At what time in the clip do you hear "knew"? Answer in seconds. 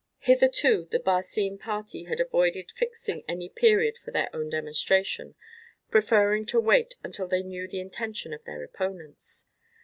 7.43-7.67